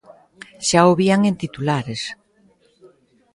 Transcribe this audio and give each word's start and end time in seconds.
Xa 0.67 0.81
o 0.91 0.93
vían 0.99 1.21
en 1.29 1.35
titulares. 1.43 2.01